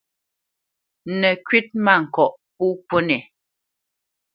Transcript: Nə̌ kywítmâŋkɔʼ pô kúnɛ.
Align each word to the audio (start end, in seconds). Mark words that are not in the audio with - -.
Nə̌ 1.19 1.33
kywítmâŋkɔʼ 1.47 2.33
pô 2.57 2.65
kúnɛ. 2.87 3.17